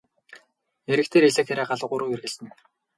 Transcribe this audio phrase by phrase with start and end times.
[0.91, 2.53] Эрэг дээр элээ хэрээ галуу гурав эргэлдэнэ.